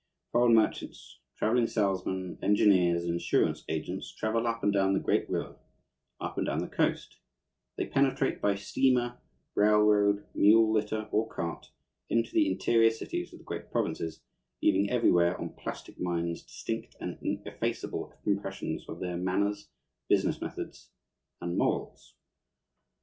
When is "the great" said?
4.93-5.29, 13.37-13.69